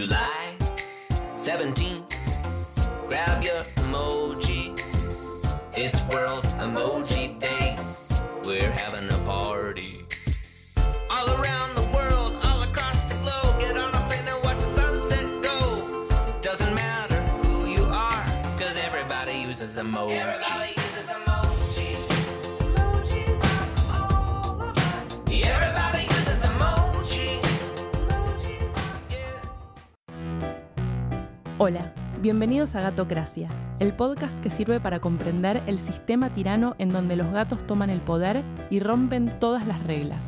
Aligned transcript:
July 0.00 0.56
17th. 1.34 2.16
Grab 3.06 3.42
your 3.42 3.64
emoji. 3.84 4.72
It's 5.76 6.00
World 6.08 6.44
Emoji 6.58 7.38
Day. 7.38 7.76
We're 8.46 8.70
having 8.70 9.10
a 9.10 9.18
party. 9.26 10.06
All 11.10 11.28
around 11.38 11.74
the 11.74 11.86
world, 11.92 12.32
all 12.44 12.62
across 12.62 13.02
the 13.12 13.16
globe, 13.22 13.60
get 13.60 13.76
on 13.76 13.94
a 13.94 14.02
plane 14.08 14.26
and 14.26 14.42
watch 14.42 14.56
the 14.56 14.72
sunset 14.80 15.26
go. 15.42 16.40
Doesn't 16.40 16.74
matter 16.74 17.20
who 17.44 17.66
you 17.66 17.84
are, 17.84 18.24
cause 18.58 18.78
everybody 18.78 19.34
uses 19.40 19.76
emoji. 19.76 20.12
Everybody 20.12 20.70
uses 20.80 21.10
emoji. 21.10 21.39
Hola, 31.62 31.92
bienvenidos 32.22 32.74
a 32.74 32.80
Gatocracia, 32.80 33.50
el 33.80 33.92
podcast 33.92 34.40
que 34.40 34.48
sirve 34.48 34.80
para 34.80 34.98
comprender 34.98 35.62
el 35.66 35.78
sistema 35.78 36.30
tirano 36.30 36.74
en 36.78 36.88
donde 36.88 37.16
los 37.16 37.30
gatos 37.30 37.66
toman 37.66 37.90
el 37.90 38.00
poder 38.00 38.42
y 38.70 38.80
rompen 38.80 39.38
todas 39.38 39.66
las 39.66 39.84
reglas, 39.84 40.24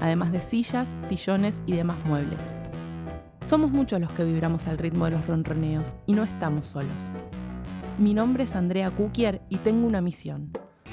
además 0.00 0.32
de 0.32 0.40
sillas, 0.40 0.88
sillones 1.06 1.62
y 1.66 1.76
demás 1.76 1.98
muebles. 2.06 2.40
Somos 3.44 3.72
muchos 3.72 4.00
los 4.00 4.10
que 4.12 4.24
vibramos 4.24 4.66
al 4.66 4.78
ritmo 4.78 5.04
de 5.04 5.10
los 5.10 5.26
ronroneos 5.26 5.96
y 6.06 6.14
no 6.14 6.22
estamos 6.22 6.66
solos. 6.66 7.10
Mi 7.98 8.14
nombre 8.14 8.44
es 8.44 8.56
Andrea 8.56 8.90
Kukier 8.90 9.42
y 9.50 9.58
tengo 9.58 9.86
una 9.86 10.00
misión, 10.00 10.50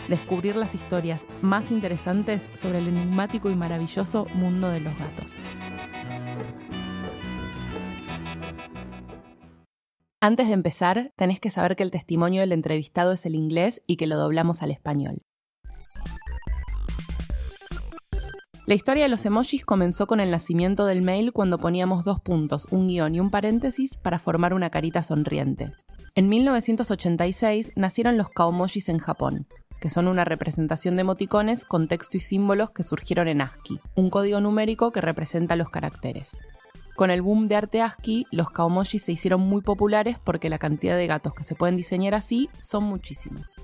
descubrir 0.09 0.57
las 0.57 0.75
historias 0.75 1.25
más 1.41 1.71
interesantes 1.71 2.45
sobre 2.55 2.79
el 2.79 2.89
enigmático 2.89 3.49
y 3.49 3.55
maravilloso 3.55 4.27
mundo 4.33 4.67
de 4.67 4.81
los 4.81 4.97
gatos. 4.99 5.37
Antes 10.23 10.49
de 10.49 10.53
empezar, 10.53 11.11
tenés 11.15 11.39
que 11.39 11.49
saber 11.49 11.75
que 11.75 11.81
el 11.81 11.89
testimonio 11.89 12.41
del 12.41 12.51
entrevistado 12.51 13.11
es 13.11 13.25
el 13.25 13.33
inglés 13.33 13.81
y 13.87 13.95
que 13.95 14.05
lo 14.05 14.17
doblamos 14.17 14.61
al 14.61 14.69
español. 14.69 15.23
La 18.67 18.75
historia 18.75 19.05
de 19.05 19.09
los 19.09 19.25
emojis 19.25 19.65
comenzó 19.65 20.05
con 20.05 20.19
el 20.19 20.29
nacimiento 20.29 20.85
del 20.85 21.01
mail 21.01 21.33
cuando 21.33 21.57
poníamos 21.57 22.03
dos 22.03 22.21
puntos, 22.21 22.67
un 22.69 22.87
guion 22.87 23.15
y 23.15 23.19
un 23.19 23.31
paréntesis 23.31 23.97
para 23.97 24.19
formar 24.19 24.53
una 24.53 24.69
carita 24.69 25.01
sonriente. 25.01 25.71
En 26.13 26.29
1986 26.29 27.71
nacieron 27.75 28.19
los 28.19 28.29
kaomojis 28.29 28.89
en 28.89 28.99
Japón, 28.99 29.47
que 29.79 29.89
son 29.89 30.07
una 30.07 30.23
representación 30.23 30.97
de 30.97 31.01
emoticones 31.01 31.65
con 31.65 31.87
texto 31.87 32.17
y 32.17 32.19
símbolos 32.19 32.69
que 32.69 32.83
surgieron 32.83 33.27
en 33.27 33.41
ASCII, 33.41 33.79
un 33.95 34.11
código 34.11 34.39
numérico 34.39 34.91
que 34.91 35.01
representa 35.01 35.55
los 35.55 35.69
caracteres. 35.69 36.37
Con 37.01 37.09
el 37.09 37.23
boom 37.23 37.47
de 37.47 37.55
arte 37.55 37.81
ASCII, 37.81 38.27
los 38.29 38.51
kaomojis 38.51 39.01
se 39.01 39.11
hicieron 39.11 39.41
muy 39.41 39.63
populares 39.63 40.17
porque 40.23 40.51
la 40.51 40.59
cantidad 40.59 40.95
de 40.95 41.07
gatos 41.07 41.33
que 41.33 41.43
se 41.43 41.55
pueden 41.55 41.75
diseñar 41.75 42.13
así 42.13 42.47
son 42.59 42.83
muchísimos. 42.83 43.55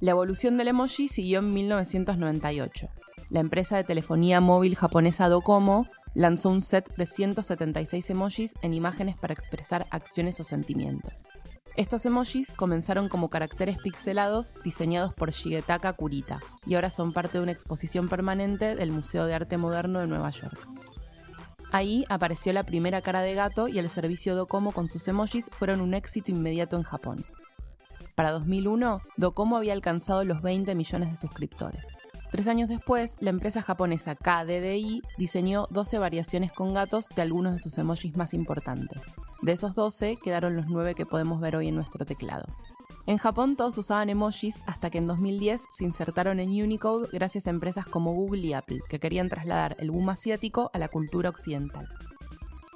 La 0.00 0.10
evolución 0.10 0.58
del 0.58 0.68
emoji 0.68 1.08
siguió 1.08 1.38
en 1.38 1.50
1998. 1.54 2.90
La 3.30 3.40
empresa 3.40 3.78
de 3.78 3.84
telefonía 3.84 4.42
móvil 4.42 4.76
japonesa 4.76 5.30
Docomo 5.30 5.86
lanzó 6.12 6.50
un 6.50 6.60
set 6.60 6.94
de 6.94 7.06
176 7.06 8.10
emojis 8.10 8.52
en 8.60 8.74
imágenes 8.74 9.16
para 9.16 9.32
expresar 9.32 9.86
acciones 9.90 10.38
o 10.38 10.44
sentimientos. 10.44 11.28
Estos 11.74 12.04
emojis 12.04 12.52
comenzaron 12.52 13.08
como 13.08 13.30
caracteres 13.30 13.78
pixelados 13.78 14.52
diseñados 14.62 15.14
por 15.14 15.30
Shigetaka 15.30 15.94
Kurita 15.94 16.40
y 16.66 16.74
ahora 16.74 16.90
son 16.90 17.14
parte 17.14 17.38
de 17.38 17.44
una 17.44 17.52
exposición 17.52 18.10
permanente 18.10 18.76
del 18.76 18.92
Museo 18.92 19.24
de 19.24 19.32
Arte 19.32 19.56
Moderno 19.56 20.00
de 20.00 20.06
Nueva 20.06 20.28
York. 20.28 20.77
Ahí 21.70 22.04
apareció 22.08 22.52
la 22.52 22.64
primera 22.64 23.02
cara 23.02 23.20
de 23.20 23.34
gato 23.34 23.68
y 23.68 23.78
el 23.78 23.90
servicio 23.90 24.34
Docomo 24.34 24.72
con 24.72 24.88
sus 24.88 25.06
emojis 25.06 25.50
fueron 25.52 25.80
un 25.80 25.94
éxito 25.94 26.30
inmediato 26.30 26.76
en 26.76 26.82
Japón. 26.82 27.24
Para 28.14 28.30
2001, 28.32 29.00
Docomo 29.16 29.56
había 29.56 29.74
alcanzado 29.74 30.24
los 30.24 30.42
20 30.42 30.74
millones 30.74 31.10
de 31.10 31.16
suscriptores. 31.16 31.86
Tres 32.30 32.46
años 32.48 32.68
después, 32.68 33.16
la 33.20 33.30
empresa 33.30 33.62
japonesa 33.62 34.14
KDDI 34.14 35.02
diseñó 35.16 35.66
12 35.70 35.98
variaciones 35.98 36.52
con 36.52 36.74
gatos 36.74 37.08
de 37.14 37.22
algunos 37.22 37.52
de 37.52 37.58
sus 37.58 37.78
emojis 37.78 38.16
más 38.16 38.34
importantes. 38.34 39.14
De 39.42 39.52
esos 39.52 39.74
12 39.74 40.16
quedaron 40.22 40.56
los 40.56 40.66
9 40.66 40.94
que 40.94 41.06
podemos 41.06 41.40
ver 41.40 41.56
hoy 41.56 41.68
en 41.68 41.74
nuestro 41.74 42.04
teclado. 42.04 42.44
En 43.08 43.16
Japón 43.16 43.56
todos 43.56 43.78
usaban 43.78 44.10
emojis 44.10 44.62
hasta 44.66 44.90
que 44.90 44.98
en 44.98 45.06
2010 45.06 45.62
se 45.72 45.84
insertaron 45.84 46.40
en 46.40 46.50
Unicode 46.50 47.08
gracias 47.10 47.46
a 47.46 47.50
empresas 47.50 47.86
como 47.86 48.12
Google 48.12 48.42
y 48.42 48.52
Apple, 48.52 48.80
que 48.86 49.00
querían 49.00 49.30
trasladar 49.30 49.76
el 49.78 49.90
boom 49.90 50.10
asiático 50.10 50.70
a 50.74 50.78
la 50.78 50.88
cultura 50.88 51.30
occidental. 51.30 51.88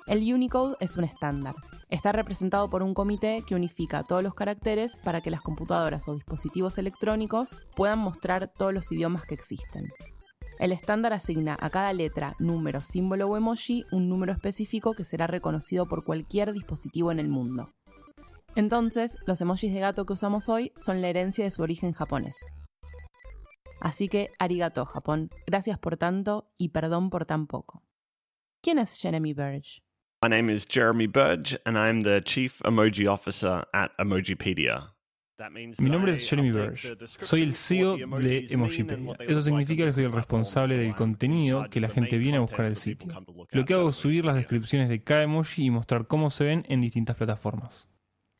El 0.07 0.21
Unicode 0.33 0.77
es 0.81 0.97
un 0.97 1.05
estándar. 1.05 1.55
Está 1.91 2.13
representado 2.13 2.71
por 2.71 2.83
un 2.83 2.95
comité 2.95 3.43
que 3.47 3.55
unifica 3.55 4.05
todos 4.05 4.23
los 4.23 4.33
caracteres 4.33 4.99
para 5.05 5.21
que 5.21 5.31
las 5.31 5.43
computadoras 5.43 6.09
o 6.09 6.15
dispositivos 6.15 6.79
electrónicos 6.79 7.59
puedan 7.77 7.99
mostrar 7.99 8.51
todos 8.57 8.73
los 8.73 8.91
idiomas 8.91 9.27
que 9.27 9.35
existen. 9.35 9.91
El 10.59 10.73
estándar 10.73 11.13
asigna 11.13 11.59
a 11.61 11.69
cada 11.69 11.93
letra, 11.93 12.33
número, 12.39 12.81
símbolo 12.83 13.29
o 13.29 13.37
emoji 13.37 13.85
un 13.93 14.09
número 14.09 14.33
específico 14.33 14.95
que 14.95 15.05
será 15.05 15.27
reconocido 15.27 15.85
por 15.87 16.05
cualquier 16.05 16.55
dispositivo 16.55 17.13
en 17.13 17.19
el 17.19 17.29
mundo. 17.29 17.69
Entonces, 18.55 19.17
los 19.27 19.41
emojis 19.41 19.73
de 19.73 19.81
gato 19.81 20.05
que 20.05 20.13
usamos 20.13 20.49
hoy 20.49 20.73
son 20.77 21.01
la 21.01 21.09
herencia 21.09 21.45
de 21.45 21.51
su 21.51 21.63
origen 21.63 21.93
japonés. 21.93 22.37
Así 23.81 24.09
que, 24.09 24.31
arigato, 24.39 24.85
Japón. 24.85 25.31
Gracias 25.47 25.79
por 25.79 25.97
tanto 25.97 26.53
y 26.57 26.69
perdón 26.69 27.11
por 27.11 27.25
tan 27.25 27.47
poco. 27.47 27.83
¿Quién 28.63 28.79
es 28.79 28.97
Jeremy 29.01 29.33
Burge? 29.33 29.83
My 30.23 30.29
name 30.29 30.53
is 30.53 30.67
Jeremy 30.69 31.09
Burge, 31.09 31.59
and 31.65 31.77
I'm 31.77 32.03
the 32.03 32.23
Chief 32.23 32.61
Emoji 32.63 33.09
Officer 33.09 33.67
at 33.73 33.91
Emojipedia. 33.99 34.95
Mi 35.79 35.91
nombre 35.91 36.13
es 36.13 36.29
Jeremy 36.29 36.53
Burge. 36.53 36.97
Soy 37.07 37.43
el 37.43 37.51
of 37.51 37.57
CEO 37.57 37.97
de 37.97 38.47
Emojipedia. 38.51 39.17
Eso 39.19 39.43
significa 39.43 39.85
que 39.85 39.93
soy 39.93 40.05
el 40.05 40.13
responsable 40.13 40.77
del 40.77 40.95
contenido 40.95 41.69
que 41.69 41.81
la 41.81 41.89
gente 41.89 42.19
viene 42.19 42.37
a 42.37 42.41
buscar 42.41 42.67
al 42.67 42.77
sitio. 42.77 43.13
Lo 43.51 43.65
que 43.65 43.75
hago 43.75 43.89
es 43.89 43.97
subir 43.97 44.25
las 44.25 44.37
descripciones 44.37 44.89
de 44.89 45.03
cada 45.03 45.25
emoji 45.25 45.65
y 45.65 45.71
mostrar 45.71 46.07
cómo 46.07 46.31
se 46.31 46.45
ven 46.45 46.65
en 46.69 46.81
distintas 46.81 47.17
plataformas. 47.17 47.89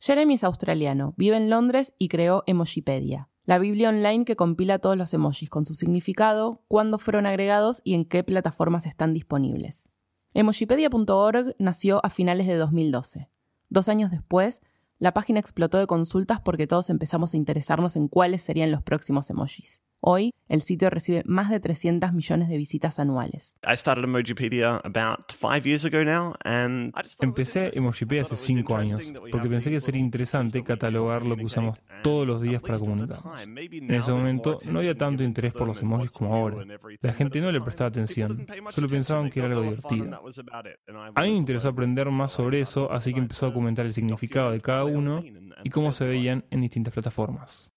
Jeremy 0.05 0.33
es 0.33 0.43
australiano, 0.43 1.13
vive 1.15 1.37
en 1.37 1.49
Londres 1.49 1.93
y 1.97 2.09
creó 2.09 2.43
Emojipedia, 2.45 3.29
la 3.45 3.57
biblia 3.57 3.87
online 3.87 4.25
que 4.25 4.35
compila 4.35 4.79
todos 4.79 4.97
los 4.97 5.13
emojis 5.13 5.49
con 5.49 5.63
su 5.63 5.75
significado, 5.75 6.61
cuándo 6.67 6.99
fueron 6.99 7.25
agregados 7.25 7.79
y 7.85 7.93
en 7.93 8.03
qué 8.03 8.21
plataformas 8.21 8.85
están 8.85 9.13
disponibles. 9.13 9.91
Emojipedia.org 10.33 11.55
nació 11.57 12.05
a 12.05 12.09
finales 12.09 12.47
de 12.47 12.57
2012. 12.57 13.29
Dos 13.69 13.87
años 13.87 14.11
después, 14.11 14.61
la 14.99 15.13
página 15.13 15.39
explotó 15.39 15.77
de 15.77 15.87
consultas 15.87 16.41
porque 16.41 16.67
todos 16.67 16.89
empezamos 16.89 17.33
a 17.33 17.37
interesarnos 17.37 17.95
en 17.95 18.09
cuáles 18.09 18.41
serían 18.41 18.71
los 18.71 18.83
próximos 18.83 19.29
emojis. 19.29 19.83
Hoy, 20.05 20.31
el 20.49 20.61
sitio 20.61 20.89
recibe 20.89 21.23
más 21.25 21.49
de 21.49 21.61
300 21.61 22.11
millones 22.11 22.49
de 22.49 22.57
visitas 22.57 22.99
anuales. 22.99 23.55
I 23.65 23.77
started 23.77 24.03
Emojipedia 24.03 24.81
about 24.83 25.31
five 25.31 25.65
years 25.65 25.85
ago 25.85 26.03
now, 26.03 26.33
and 26.43 26.91
I 26.93 27.03
just 27.03 27.17
thought 27.17 27.29
it 27.29 27.39
was 27.39 27.55
Empecé. 27.55 27.71
Emojipedia 27.73 28.23
hace 28.23 28.35
thought 28.35 28.37
it 28.37 28.41
was 28.41 28.45
cinco 28.45 28.75
años, 28.75 29.13
porque 29.31 29.47
pensé 29.47 29.69
que 29.69 29.79
sería 29.79 30.01
interesante 30.01 30.61
catalogar 30.61 31.25
lo 31.25 31.37
que 31.37 31.45
usamos 31.45 31.79
todos 32.03 32.27
los 32.27 32.41
días 32.41 32.61
para 32.61 32.79
comunicarnos. 32.79 33.39
En 33.47 33.93
ese 33.93 34.11
momento 34.11 34.59
no 34.65 34.79
había 34.79 34.93
tanto 34.93 35.23
interés 35.23 35.53
por 35.53 35.67
los 35.67 35.81
emojis 35.81 36.11
como 36.11 36.35
ahora. 36.35 36.65
La 36.99 37.13
gente 37.13 37.39
no 37.39 37.49
le 37.49 37.61
prestaba 37.61 37.89
people 37.89 38.01
atención, 38.03 38.35
didn't 38.35 38.49
pay 38.49 38.59
much 38.59 38.73
solo 38.73 38.89
pensaban 38.89 39.23
They 39.23 39.31
que 39.31 39.39
era 39.39 39.53
thought 39.53 39.63
algo 39.63 39.71
divertido. 39.77 40.09
that 40.11 40.21
was 40.21 40.37
about 40.37 40.65
it. 40.65 40.81
And 40.85 40.97
I 40.97 41.11
A 41.15 41.23
mí 41.23 41.31
me 41.31 41.37
interesó 41.37 41.69
aprender 41.69 42.11
más 42.11 42.33
so 42.33 42.41
I 42.41 42.43
sobre 42.43 42.59
started 42.65 42.89
eso, 42.89 42.91
así 42.91 43.13
que 43.13 43.19
to 43.19 43.23
empecé 43.23 43.45
a 43.45 43.47
documentar 43.47 43.85
el 43.85 43.93
document 43.93 43.93
significado 43.93 44.51
de 44.51 44.59
cada 44.59 44.83
uno 44.83 45.23
y 45.63 45.69
cómo 45.69 45.93
se 45.93 46.03
veían 46.03 46.43
en 46.51 46.59
distintas 46.59 46.93
plataformas. 46.93 47.71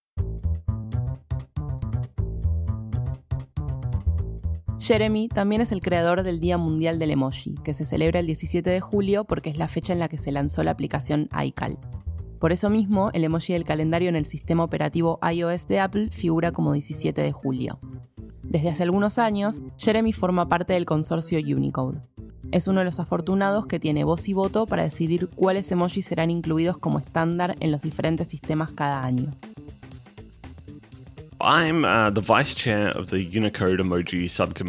Jeremy 4.78 5.28
también 5.28 5.62
es 5.62 5.72
el 5.72 5.80
creador 5.80 6.22
del 6.22 6.38
Día 6.38 6.58
Mundial 6.58 6.98
del 6.98 7.10
Emoji, 7.10 7.54
que 7.64 7.72
se 7.72 7.86
celebra 7.86 8.20
el 8.20 8.26
17 8.26 8.68
de 8.68 8.80
julio 8.80 9.24
porque 9.24 9.48
es 9.50 9.56
la 9.56 9.68
fecha 9.68 9.92
en 9.92 9.98
la 9.98 10.08
que 10.08 10.18
se 10.18 10.32
lanzó 10.32 10.62
la 10.62 10.72
aplicación 10.72 11.30
iCal. 11.44 11.78
Por 12.38 12.52
eso 12.52 12.68
mismo, 12.68 13.10
el 13.14 13.24
emoji 13.24 13.54
del 13.54 13.64
calendario 13.64 14.10
en 14.10 14.16
el 14.16 14.26
sistema 14.26 14.62
operativo 14.62 15.18
iOS 15.22 15.66
de 15.68 15.80
Apple 15.80 16.10
figura 16.10 16.52
como 16.52 16.74
17 16.74 17.22
de 17.22 17.32
julio. 17.32 17.80
Desde 18.42 18.68
hace 18.68 18.82
algunos 18.82 19.18
años, 19.18 19.62
Jeremy 19.78 20.12
forma 20.12 20.48
parte 20.48 20.74
del 20.74 20.84
consorcio 20.84 21.38
Unicode. 21.38 22.02
Es 22.52 22.68
uno 22.68 22.80
de 22.80 22.84
los 22.84 23.00
afortunados 23.00 23.66
que 23.66 23.80
tiene 23.80 24.04
voz 24.04 24.28
y 24.28 24.34
voto 24.34 24.66
para 24.66 24.84
decidir 24.84 25.28
cuáles 25.30 25.72
emojis 25.72 26.04
serán 26.04 26.30
incluidos 26.30 26.78
como 26.78 26.98
estándar 26.98 27.56
en 27.60 27.72
los 27.72 27.80
diferentes 27.80 28.28
sistemas 28.28 28.72
cada 28.72 29.02
año. 29.02 29.32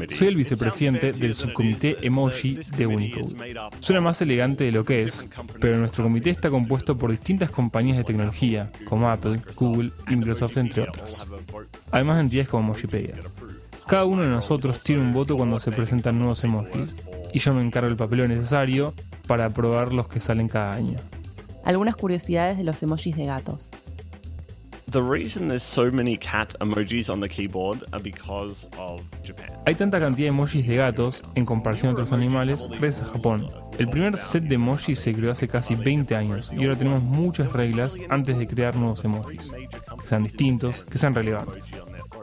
Soy 0.09 0.27
el 0.27 0.35
vicepresidente 0.35 1.13
del 1.13 1.33
subcomité 1.33 1.97
emoji 2.01 2.59
de 2.75 2.85
Unicode. 2.85 3.35
Suena 3.79 4.01
más 4.01 4.21
elegante 4.21 4.65
de 4.65 4.71
lo 4.73 4.83
que 4.83 5.01
es, 5.01 5.27
pero 5.61 5.77
nuestro 5.77 6.03
comité 6.03 6.29
está 6.29 6.49
compuesto 6.49 6.97
por 6.97 7.11
distintas 7.11 7.49
compañías 7.51 7.97
de 7.97 8.03
tecnología, 8.03 8.71
como 8.85 9.09
Apple, 9.09 9.41
Google 9.55 9.91
y 10.09 10.15
Microsoft, 10.17 10.57
entre 10.57 10.83
otras. 10.83 11.29
Además 11.91 12.17
de 12.17 12.23
entidades 12.23 12.49
como 12.49 12.63
Emojipedia. 12.63 13.15
Cada 13.87 14.03
uno 14.03 14.23
de 14.23 14.29
nosotros 14.29 14.83
tiene 14.83 15.01
un 15.01 15.13
voto 15.13 15.37
cuando 15.37 15.61
se 15.61 15.71
presentan 15.71 16.19
nuevos 16.19 16.43
emojis, 16.43 16.95
y 17.33 17.39
yo 17.39 17.53
me 17.53 17.61
encargo 17.61 17.87
del 17.87 17.97
papeleo 17.97 18.27
necesario 18.27 18.93
para 19.25 19.49
probar 19.51 19.93
los 19.93 20.09
que 20.09 20.19
salen 20.19 20.49
cada 20.49 20.73
año. 20.73 20.99
Algunas 21.63 21.95
curiosidades 21.95 22.57
de 22.57 22.65
los 22.65 22.83
emojis 22.83 23.15
de 23.15 23.25
gatos. 23.25 23.71
The 24.89 25.01
reason 25.01 25.49
there's 25.49 25.63
so 25.63 25.91
many 25.91 26.15
cat 26.15 26.55
emojis 26.61 27.09
on 27.09 27.19
the 27.19 27.27
keyboard 27.27 27.83
are 27.91 27.99
because 27.99 28.69
of 28.77 29.01
Japan. 29.21 29.49
Hay 29.65 29.75
tanta 29.75 29.99
cantidad 29.99 30.27
de 30.27 30.31
emojis 30.31 30.65
de 30.65 30.77
gatos 30.77 31.23
en 31.35 31.45
comparación 31.45 31.89
a 31.89 31.91
otros 31.91 32.13
animales 32.13 32.69
gracias 32.69 33.01
a 33.01 33.11
Japón. 33.11 33.49
El 33.77 33.89
primer 33.89 34.15
set 34.15 34.43
de 34.43 34.55
emojis 34.55 34.99
se 34.99 35.13
creó 35.13 35.33
hace 35.33 35.49
casi 35.49 35.75
20 35.75 36.15
años 36.15 36.53
y 36.53 36.63
ahora 36.63 36.77
tenemos 36.77 37.03
muchas 37.03 37.51
reglas 37.51 37.97
antes 38.09 38.37
de 38.37 38.47
crear 38.47 38.77
nuevos 38.77 39.03
emojis, 39.03 39.51
que 39.51 40.07
sean 40.07 40.23
distintos, 40.23 40.85
que 40.85 40.97
sean 40.97 41.13
relevantes. 41.13 41.65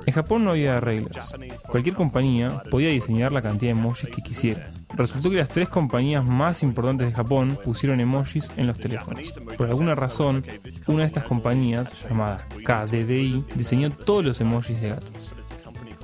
En 0.07 0.13
Japón 0.13 0.45
no 0.45 0.51
había 0.51 0.81
reglas. 0.81 1.35
Cualquier 1.67 1.95
compañía 1.95 2.63
podía 2.71 2.91
diseñar 2.91 3.33
la 3.33 3.43
cantidad 3.43 3.73
de 3.73 3.79
emojis 3.79 4.11
que 4.11 4.23
quisiera. 4.23 4.71
Resultó 4.95 5.31
que 5.31 5.37
las 5.37 5.49
tres 5.49 5.69
compañías 5.69 6.25
más 6.25 6.63
importantes 6.63 7.09
de 7.09 7.15
Japón 7.15 7.59
pusieron 7.65 8.01
emojis 8.01 8.53
en 8.57 8.67
los 8.67 8.79
teléfonos. 8.79 9.41
Por 9.57 9.67
alguna 9.67 9.95
razón, 9.95 10.45
una 10.87 11.01
de 11.01 11.07
estas 11.07 11.25
compañías, 11.25 11.93
llamada 12.09 12.47
KDDI, 12.65 13.45
diseñó 13.55 13.91
todos 13.91 14.25
los 14.25 14.41
emojis 14.41 14.81
de 14.81 14.91
gatos. 14.91 15.33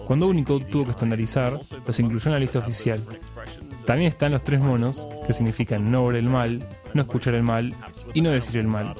Cuando 0.06 0.26
Unicode 0.26 0.64
tuvo 0.64 0.87
que 0.87 0.91
estandarizar, 0.91 1.61
los 1.87 2.00
incluyó 2.00 2.29
en 2.29 2.32
la 2.32 2.41
lista 2.41 2.58
oficial. 2.58 3.00
También 3.87 4.08
están 4.08 4.32
los 4.32 4.43
tres 4.43 4.61
monos, 4.61 5.06
que 5.26 5.32
significan 5.32 5.91
no 5.91 6.06
ver 6.06 6.17
el 6.17 6.29
mal, 6.29 6.67
no 6.94 7.03
escuchar 7.03 7.35
el 7.35 7.44
mal 7.44 7.76
y 8.12 8.20
no 8.20 8.31
decir 8.31 8.56
el 8.56 8.67
mal. 8.67 8.94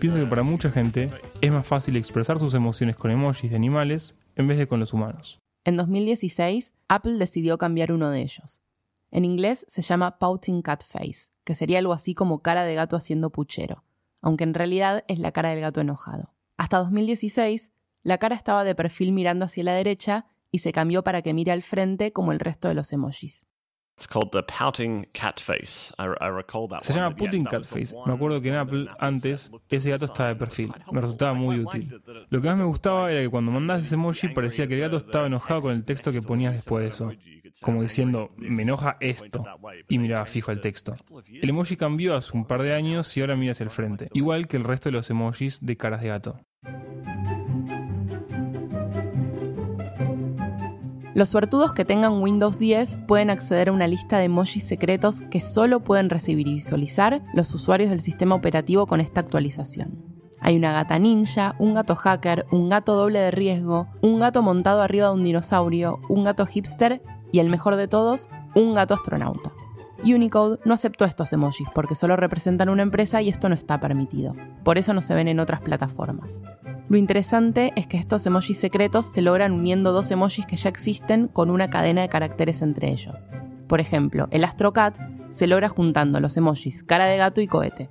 Pienso 0.00 0.18
que 0.18 0.26
para 0.26 0.42
mucha 0.42 0.70
gente 0.70 1.10
es 1.40 1.50
más 1.52 1.66
fácil 1.66 1.96
expresar 1.96 2.38
sus 2.38 2.54
emociones 2.54 2.96
con 2.96 3.10
emojis 3.10 3.50
de 3.50 3.56
animales 3.56 4.14
en 4.38 4.46
vez 4.46 4.56
de 4.56 4.66
con 4.66 4.80
los 4.80 4.94
humanos. 4.94 5.38
En 5.64 5.76
2016, 5.76 6.72
Apple 6.88 7.18
decidió 7.18 7.58
cambiar 7.58 7.92
uno 7.92 8.08
de 8.10 8.22
ellos. 8.22 8.62
En 9.10 9.24
inglés 9.24 9.66
se 9.68 9.82
llama 9.82 10.18
Pouting 10.18 10.62
Cat 10.62 10.82
Face, 10.84 11.30
que 11.44 11.54
sería 11.54 11.78
algo 11.78 11.92
así 11.92 12.14
como 12.14 12.40
cara 12.40 12.64
de 12.64 12.74
gato 12.74 12.96
haciendo 12.96 13.30
puchero, 13.30 13.84
aunque 14.22 14.44
en 14.44 14.54
realidad 14.54 15.04
es 15.08 15.18
la 15.18 15.32
cara 15.32 15.50
del 15.50 15.60
gato 15.60 15.80
enojado. 15.80 16.32
Hasta 16.56 16.78
2016, 16.78 17.72
la 18.02 18.18
cara 18.18 18.36
estaba 18.36 18.64
de 18.64 18.74
perfil 18.74 19.12
mirando 19.12 19.44
hacia 19.44 19.64
la 19.64 19.74
derecha 19.74 20.26
y 20.50 20.58
se 20.58 20.72
cambió 20.72 21.02
para 21.02 21.20
que 21.20 21.34
mire 21.34 21.52
al 21.52 21.62
frente 21.62 22.12
como 22.12 22.32
el 22.32 22.40
resto 22.40 22.68
de 22.68 22.74
los 22.74 22.92
emojis. 22.92 23.46
Se 26.84 26.92
llama 26.92 27.14
Putin 27.14 27.44
Cat 27.44 27.64
Face. 27.64 27.94
Me 28.06 28.12
acuerdo 28.12 28.40
que 28.40 28.48
en 28.48 28.54
Apple 28.54 28.86
antes 28.98 29.50
ese 29.68 29.90
gato 29.90 30.04
estaba 30.06 30.30
de 30.30 30.36
perfil. 30.36 30.72
Me 30.92 31.00
resultaba 31.00 31.34
muy 31.34 31.60
útil. 31.60 32.00
Lo 32.30 32.40
que 32.40 32.48
más 32.48 32.56
me 32.56 32.64
gustaba 32.64 33.10
era 33.10 33.20
que 33.20 33.28
cuando 33.28 33.50
mandabas 33.50 33.84
ese 33.84 33.94
emoji 33.94 34.28
parecía 34.28 34.66
que 34.66 34.74
el 34.74 34.80
gato 34.80 34.96
estaba 34.96 35.26
enojado 35.26 35.62
con 35.62 35.74
el 35.74 35.84
texto 35.84 36.12
que 36.12 36.22
ponías 36.22 36.52
después 36.54 36.82
de 36.82 36.88
eso. 36.88 37.12
Como 37.60 37.82
diciendo, 37.82 38.30
me 38.36 38.62
enoja 38.62 38.96
esto. 39.00 39.44
Y 39.88 39.98
miraba 39.98 40.26
fijo 40.26 40.52
el 40.52 40.60
texto. 40.60 40.94
El 41.32 41.48
emoji 41.48 41.76
cambió 41.76 42.14
hace 42.14 42.36
un 42.36 42.44
par 42.44 42.62
de 42.62 42.74
años 42.74 43.16
y 43.16 43.20
ahora 43.20 43.36
mira 43.36 43.52
hacia 43.52 43.64
el 43.64 43.70
frente. 43.70 44.08
Igual 44.12 44.46
que 44.46 44.56
el 44.56 44.64
resto 44.64 44.90
de 44.90 44.92
los 44.92 45.10
emojis 45.10 45.58
de 45.60 45.76
caras 45.76 46.02
de 46.02 46.08
gato. 46.08 46.40
Los 51.18 51.30
suertudos 51.30 51.72
que 51.72 51.84
tengan 51.84 52.22
Windows 52.22 52.58
10 52.58 52.98
pueden 53.08 53.30
acceder 53.30 53.70
a 53.70 53.72
una 53.72 53.88
lista 53.88 54.18
de 54.18 54.26
emojis 54.26 54.62
secretos 54.62 55.22
que 55.32 55.40
solo 55.40 55.80
pueden 55.80 56.10
recibir 56.10 56.46
y 56.46 56.54
visualizar 56.54 57.24
los 57.34 57.52
usuarios 57.52 57.90
del 57.90 57.98
sistema 57.98 58.36
operativo 58.36 58.86
con 58.86 59.00
esta 59.00 59.18
actualización. 59.18 60.00
Hay 60.38 60.56
una 60.56 60.72
gata 60.72 60.96
ninja, 61.00 61.56
un 61.58 61.74
gato 61.74 61.96
hacker, 61.96 62.46
un 62.52 62.68
gato 62.68 62.94
doble 62.94 63.18
de 63.18 63.32
riesgo, 63.32 63.88
un 64.00 64.20
gato 64.20 64.42
montado 64.42 64.80
arriba 64.80 65.08
de 65.08 65.14
un 65.14 65.24
dinosaurio, 65.24 65.98
un 66.08 66.22
gato 66.22 66.46
hipster 66.46 67.02
y 67.32 67.40
el 67.40 67.48
mejor 67.48 67.74
de 67.74 67.88
todos, 67.88 68.28
un 68.54 68.74
gato 68.74 68.94
astronauta. 68.94 69.50
Unicode 70.04 70.60
no 70.64 70.74
aceptó 70.74 71.04
estos 71.04 71.32
emojis 71.32 71.66
porque 71.74 71.96
solo 71.96 72.14
representan 72.14 72.68
una 72.68 72.84
empresa 72.84 73.22
y 73.22 73.28
esto 73.28 73.48
no 73.48 73.56
está 73.56 73.80
permitido. 73.80 74.36
Por 74.62 74.78
eso 74.78 74.94
no 74.94 75.02
se 75.02 75.16
ven 75.16 75.26
en 75.26 75.40
otras 75.40 75.62
plataformas. 75.62 76.44
Lo 76.88 76.96
interesante 76.96 77.72
es 77.76 77.86
que 77.86 77.98
estos 77.98 78.26
emojis 78.26 78.58
secretos 78.58 79.06
se 79.06 79.20
logran 79.20 79.52
uniendo 79.52 79.92
dos 79.92 80.10
emojis 80.10 80.46
que 80.46 80.56
ya 80.56 80.70
existen 80.70 81.28
con 81.28 81.50
una 81.50 81.68
cadena 81.68 82.00
de 82.00 82.08
caracteres 82.08 82.62
entre 82.62 82.90
ellos. 82.90 83.28
Por 83.66 83.80
ejemplo, 83.80 84.26
el 84.30 84.44
AstroCat 84.44 84.96
se 85.28 85.46
logra 85.46 85.68
juntando 85.68 86.18
los 86.18 86.36
emojis 86.38 86.82
cara 86.82 87.04
de 87.04 87.18
gato 87.18 87.42
y 87.42 87.46
cohete. 87.46 87.90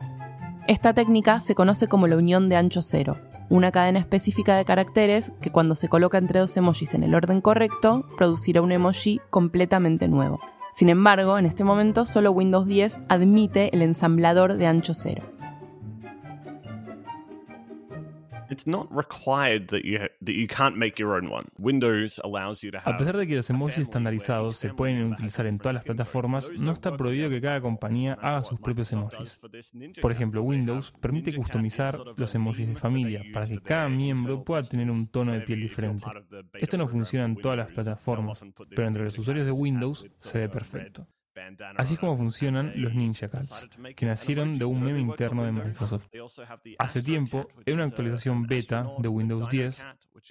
Esta 0.67 0.93
técnica 0.93 1.39
se 1.39 1.53
conoce 1.53 1.87
como 1.87 2.07
la 2.07 2.17
unión 2.17 2.49
de 2.49 2.55
ancho 2.55 2.81
cero, 2.81 3.19
una 3.49 3.71
cadena 3.71 3.99
específica 3.99 4.57
de 4.57 4.65
caracteres 4.65 5.31
que 5.41 5.51
cuando 5.51 5.75
se 5.75 5.87
coloca 5.87 6.17
entre 6.17 6.39
dos 6.39 6.57
emojis 6.57 6.95
en 6.95 7.03
el 7.03 7.13
orden 7.13 7.39
correcto, 7.39 8.03
producirá 8.17 8.63
un 8.63 8.71
emoji 8.71 9.21
completamente 9.29 10.07
nuevo. 10.07 10.39
Sin 10.73 10.89
embargo, 10.89 11.37
en 11.37 11.45
este 11.45 11.63
momento 11.63 12.03
solo 12.03 12.31
Windows 12.31 12.65
10 12.65 12.99
admite 13.09 13.73
el 13.75 13.83
ensamblador 13.83 14.55
de 14.55 14.67
ancho 14.67 14.93
cero. 14.95 15.36
A 22.93 22.97
pesar 22.97 23.17
de 23.17 23.27
que 23.27 23.35
los 23.35 23.49
emojis 23.49 23.79
estandarizados 23.79 24.57
se 24.57 24.73
pueden 24.73 25.11
utilizar 25.11 25.45
en 25.45 25.57
todas 25.57 25.75
las 25.75 25.83
plataformas, 25.83 26.51
no 26.61 26.71
está 26.71 26.95
prohibido 26.95 27.29
que 27.29 27.41
cada 27.41 27.61
compañía 27.61 28.17
haga 28.21 28.43
sus 28.43 28.59
propios 28.59 28.91
emojis. 28.93 29.39
Por 30.01 30.11
ejemplo, 30.11 30.41
Windows 30.41 30.93
permite 30.99 31.35
customizar 31.35 31.97
los 32.15 32.35
emojis 32.35 32.67
de 32.67 32.75
familia 32.75 33.23
para 33.33 33.47
que 33.47 33.59
cada 33.59 33.89
miembro 33.89 34.43
pueda 34.43 34.61
tener 34.63 34.89
un 34.89 35.07
tono 35.07 35.33
de 35.33 35.41
piel 35.41 35.61
diferente. 35.61 36.05
Esto 36.53 36.77
no 36.77 36.87
funciona 36.87 37.25
en 37.25 37.35
todas 37.37 37.57
las 37.57 37.71
plataformas, 37.71 38.43
pero 38.69 38.87
entre 38.87 39.03
los 39.05 39.17
usuarios 39.17 39.45
de 39.45 39.51
Windows 39.51 40.07
se 40.17 40.39
ve 40.39 40.49
perfecto. 40.49 41.07
Así 41.75 41.93
es 41.95 41.99
como 41.99 42.17
funcionan 42.17 42.73
los 42.75 42.93
Ninja 42.93 43.29
Cats, 43.29 43.69
que 43.95 44.05
nacieron 44.05 44.57
de 44.57 44.65
un 44.65 44.81
meme 44.81 44.99
interno 44.99 45.43
de 45.43 45.51
Microsoft. 45.51 46.07
Hace 46.79 47.03
tiempo, 47.03 47.47
en 47.65 47.75
una 47.75 47.85
actualización 47.85 48.43
beta 48.43 48.89
de 48.97 49.07
Windows 49.07 49.49
10, 49.49 49.87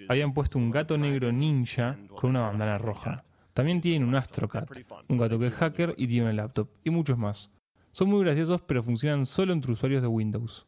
habían 0.09 0.33
puesto 0.33 0.57
un 0.57 0.71
gato 0.71 0.97
negro 0.97 1.31
ninja 1.31 1.97
con 2.15 2.31
una 2.31 2.41
bandana 2.41 2.77
roja. 2.77 3.23
También 3.53 3.81
tienen 3.81 4.07
un 4.07 4.15
Astro 4.15 4.47
Cat, 4.47 4.69
un 5.07 5.17
gato 5.17 5.39
que 5.39 5.47
es 5.47 5.53
hacker 5.53 5.95
y 5.97 6.07
tiene 6.07 6.29
un 6.29 6.35
laptop, 6.35 6.69
y 6.83 6.89
muchos 6.89 7.17
más. 7.17 7.51
Son 7.91 8.09
muy 8.09 8.23
graciosos, 8.23 8.61
pero 8.61 8.83
funcionan 8.83 9.25
solo 9.25 9.53
entre 9.53 9.71
usuarios 9.71 10.01
de 10.01 10.07
Windows. 10.07 10.67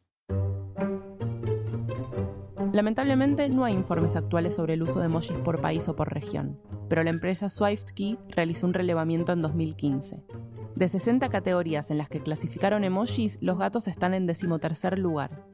Lamentablemente 2.73 3.49
no 3.49 3.65
hay 3.65 3.73
informes 3.73 4.15
actuales 4.15 4.55
sobre 4.55 4.75
el 4.75 4.83
uso 4.83 4.99
de 4.99 5.05
emojis 5.05 5.37
por 5.37 5.59
país 5.59 5.87
o 5.89 5.95
por 5.95 6.13
región, 6.13 6.59
pero 6.89 7.03
la 7.03 7.11
empresa 7.11 7.47
SwiftKey 7.47 8.17
realizó 8.29 8.65
un 8.67 8.73
relevamiento 8.73 9.31
en 9.31 9.41
2015. 9.41 10.23
De 10.75 10.87
60 10.87 11.29
categorías 11.29 11.91
en 11.91 11.97
las 11.97 12.09
que 12.09 12.21
clasificaron 12.21 12.83
emojis, 12.83 13.37
los 13.41 13.57
gatos 13.57 13.87
están 13.87 14.13
en 14.13 14.25
decimotercer 14.25 14.97
lugar. 14.97 15.45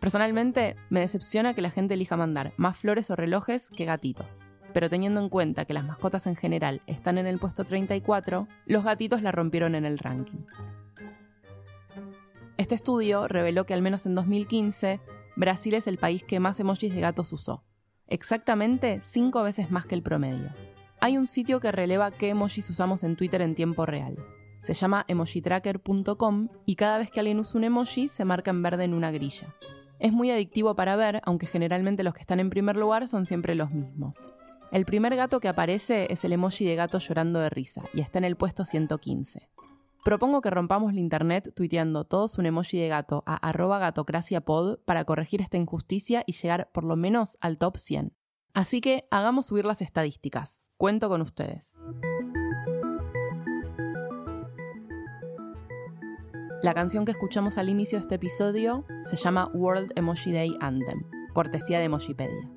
Personalmente, 0.00 0.76
me 0.90 1.00
decepciona 1.00 1.54
que 1.54 1.62
la 1.62 1.70
gente 1.70 1.94
elija 1.94 2.16
mandar 2.16 2.52
más 2.56 2.76
flores 2.76 3.10
o 3.10 3.16
relojes 3.16 3.70
que 3.70 3.86
gatitos. 3.86 4.42
Pero 4.74 4.90
teniendo 4.90 5.20
en 5.20 5.28
cuenta 5.28 5.64
que 5.64 5.72
las 5.72 5.84
mascotas 5.84 6.26
en 6.26 6.36
general 6.36 6.82
están 6.86 7.16
en 7.16 7.26
el 7.26 7.38
puesto 7.38 7.64
34, 7.64 8.46
los 8.66 8.84
gatitos 8.84 9.22
la 9.22 9.32
rompieron 9.32 9.74
en 9.74 9.84
el 9.84 9.98
ranking. 9.98 10.44
Este 12.58 12.74
estudio 12.74 13.28
reveló 13.28 13.66
que 13.66 13.74
al 13.74 13.82
menos 13.82 14.04
en 14.04 14.14
2015, 14.14 15.00
Brasil 15.36 15.74
es 15.74 15.86
el 15.86 15.96
país 15.96 16.22
que 16.22 16.38
más 16.38 16.60
emojis 16.60 16.94
de 16.94 17.00
gatos 17.00 17.32
usó, 17.32 17.64
exactamente 18.08 19.00
cinco 19.02 19.42
veces 19.42 19.70
más 19.70 19.86
que 19.86 19.94
el 19.94 20.02
promedio. 20.02 20.50
Hay 21.00 21.18
un 21.18 21.26
sitio 21.26 21.60
que 21.60 21.72
releva 21.72 22.10
qué 22.10 22.30
emojis 22.30 22.70
usamos 22.70 23.04
en 23.04 23.16
Twitter 23.16 23.42
en 23.42 23.54
tiempo 23.54 23.84
real. 23.86 24.18
Se 24.62 24.72
llama 24.72 25.04
emojitracker.com 25.08 26.48
y 26.64 26.76
cada 26.76 26.98
vez 26.98 27.10
que 27.10 27.20
alguien 27.20 27.40
usa 27.40 27.58
un 27.58 27.64
emoji 27.64 28.08
se 28.08 28.24
marca 28.24 28.50
en 28.50 28.62
verde 28.62 28.84
en 28.84 28.94
una 28.94 29.10
grilla. 29.10 29.54
Es 29.98 30.12
muy 30.12 30.30
adictivo 30.30 30.74
para 30.74 30.96
ver, 30.96 31.20
aunque 31.24 31.46
generalmente 31.46 32.02
los 32.02 32.14
que 32.14 32.20
están 32.20 32.40
en 32.40 32.50
primer 32.50 32.76
lugar 32.76 33.06
son 33.06 33.26
siempre 33.26 33.54
los 33.54 33.72
mismos. 33.72 34.26
El 34.72 34.86
primer 34.86 35.14
gato 35.14 35.40
que 35.40 35.48
aparece 35.48 36.06
es 36.10 36.24
el 36.24 36.32
emoji 36.32 36.64
de 36.64 36.74
gato 36.74 36.98
llorando 36.98 37.38
de 37.38 37.50
risa 37.50 37.82
y 37.92 38.00
está 38.00 38.18
en 38.18 38.24
el 38.24 38.36
puesto 38.36 38.64
115. 38.64 39.53
Propongo 40.04 40.42
que 40.42 40.50
rompamos 40.50 40.92
la 40.92 41.00
internet 41.00 41.50
tuiteando 41.56 42.04
todos 42.04 42.36
un 42.36 42.44
emoji 42.44 42.78
de 42.78 42.88
gato 42.88 43.22
a 43.24 43.36
arroba 43.36 43.78
gatocraciapod 43.78 44.80
para 44.84 45.06
corregir 45.06 45.40
esta 45.40 45.56
injusticia 45.56 46.24
y 46.26 46.32
llegar 46.32 46.70
por 46.72 46.84
lo 46.84 46.94
menos 46.94 47.38
al 47.40 47.56
top 47.56 47.78
100. 47.78 48.12
Así 48.52 48.82
que 48.82 49.08
hagamos 49.10 49.46
subir 49.46 49.64
las 49.64 49.80
estadísticas. 49.80 50.62
Cuento 50.76 51.08
con 51.08 51.22
ustedes. 51.22 51.78
La 56.62 56.74
canción 56.74 57.06
que 57.06 57.12
escuchamos 57.12 57.56
al 57.56 57.70
inicio 57.70 57.96
de 57.96 58.02
este 58.02 58.16
episodio 58.16 58.84
se 59.04 59.16
llama 59.16 59.50
World 59.54 59.92
Emoji 59.96 60.32
Day 60.32 60.54
Anthem, 60.60 61.02
cortesía 61.32 61.78
de 61.78 61.84
Emojipedia. 61.84 62.50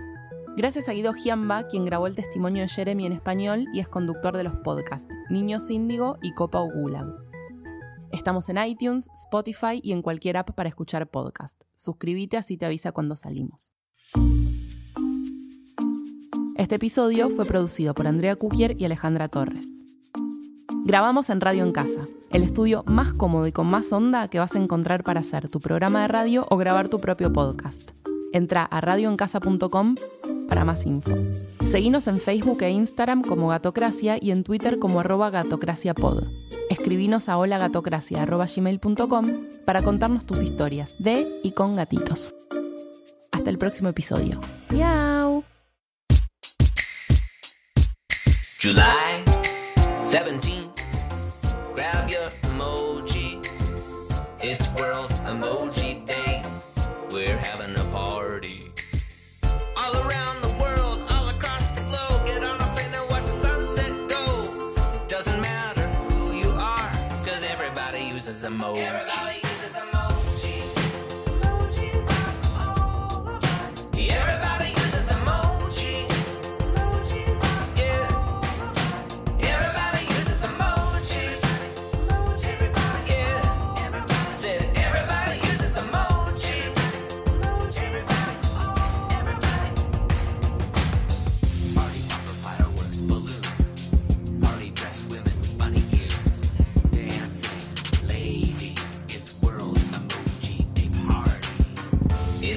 Gracias 0.57 0.89
a 0.89 0.91
Guido 0.91 1.13
Giamba, 1.13 1.67
quien 1.67 1.85
grabó 1.85 2.07
el 2.07 2.15
testimonio 2.15 2.63
de 2.63 2.67
Jeremy 2.67 3.05
en 3.05 3.13
español 3.13 3.67
y 3.73 3.79
es 3.79 3.87
conductor 3.87 4.35
de 4.35 4.43
los 4.43 4.55
podcasts 4.55 5.07
Niños 5.29 5.69
Índigo 5.69 6.17
y 6.21 6.33
Copa 6.33 6.59
Gulag. 6.59 7.26
Estamos 8.11 8.49
en 8.49 8.57
iTunes, 8.57 9.09
Spotify 9.13 9.79
y 9.81 9.91
en 9.91 10.01
cualquier 10.01 10.37
app 10.37 10.51
para 10.51 10.69
escuchar 10.69 11.09
podcast. 11.09 11.61
Suscríbete 11.75 12.37
así 12.37 12.57
te 12.57 12.65
avisa 12.65 12.91
cuando 12.91 13.15
salimos. 13.15 13.75
Este 16.55 16.75
episodio 16.75 17.29
fue 17.29 17.45
producido 17.45 17.93
por 17.93 18.07
Andrea 18.07 18.35
Kukier 18.35 18.79
y 18.79 18.85
Alejandra 18.85 19.27
Torres. 19.27 19.67
Grabamos 20.85 21.29
en 21.29 21.41
Radio 21.41 21.63
en 21.63 21.71
Casa, 21.71 22.05
el 22.31 22.43
estudio 22.43 22.83
más 22.87 23.13
cómodo 23.13 23.45
y 23.45 23.51
con 23.51 23.67
más 23.67 23.91
onda 23.91 24.27
que 24.29 24.39
vas 24.39 24.55
a 24.55 24.59
encontrar 24.59 25.03
para 25.03 25.19
hacer 25.19 25.49
tu 25.49 25.59
programa 25.59 26.01
de 26.01 26.07
radio 26.07 26.45
o 26.49 26.57
grabar 26.57 26.89
tu 26.89 26.99
propio 26.99 27.31
podcast. 27.31 27.91
Entra 28.31 28.63
a 28.63 28.81
radioencasa.com 28.81 29.95
para 30.47 30.65
más 30.65 30.85
info. 30.85 31.15
Seguinos 31.69 32.07
en 32.07 32.19
Facebook 32.19 32.61
e 32.63 32.69
Instagram 32.69 33.21
como 33.21 33.49
Gatocracia 33.49 34.17
y 34.21 34.31
en 34.31 34.43
Twitter 34.43 34.79
como 34.79 34.99
arroba 34.99 35.29
gatocraciapod. 35.29 36.23
Escribinos 36.69 37.29
a 37.29 37.37
holagatocracia.gmail.com 37.37 39.25
para 39.65 39.81
contarnos 39.83 40.25
tus 40.25 40.41
historias 40.41 40.95
de 40.99 41.39
y 41.43 41.51
con 41.51 41.75
gatitos. 41.75 42.33
Hasta 43.31 43.49
el 43.49 43.57
próximo 43.57 43.89
episodio. 43.89 44.41
¡Miau! 44.69 45.43
July 48.59 49.23
17. 50.01 50.83
Grab 51.75 52.09
your 52.09 52.31
emoji. 52.43 53.39
It's 54.41 54.67
World 54.79 54.96
emoji. 68.57 69.26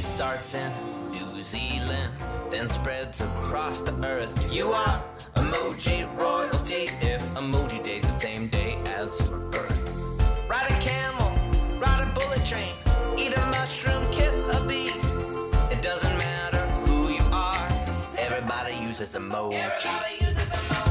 It 0.00 0.04
starts 0.04 0.54
in 0.54 0.72
New 1.10 1.42
Zealand, 1.42 2.10
then 2.50 2.66
spreads 2.66 3.20
across 3.20 3.82
the 3.82 3.92
earth. 4.02 4.32
You 4.50 4.68
are 4.68 5.04
emoji 5.34 6.08
royalty 6.18 6.88
if 7.02 7.20
emoji 7.36 7.84
day's 7.84 8.04
the 8.04 8.18
same 8.18 8.48
day 8.48 8.78
as 8.96 9.20
your 9.20 9.40
birth. 9.50 10.48
Ride 10.48 10.70
a 10.70 10.80
camel, 10.80 11.30
ride 11.78 12.08
a 12.08 12.10
bullet 12.18 12.46
train, 12.46 12.72
eat 13.18 13.36
a 13.36 13.46
mushroom, 13.48 14.02
kiss 14.10 14.46
a 14.46 14.66
bee. 14.66 14.88
It 15.70 15.82
doesn't 15.82 16.16
matter 16.16 16.66
who 16.86 17.10
you 17.10 17.24
are, 17.30 17.68
everybody 18.18 18.76
uses 18.76 19.14
emoji. 19.14 19.52
Everybody 19.52 20.14
uses 20.24 20.48
emoji. 20.48 20.89